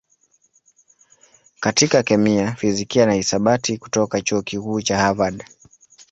[1.59, 5.43] katika kemia, fizikia na hisabati kutoka Chuo Kikuu cha Harvard.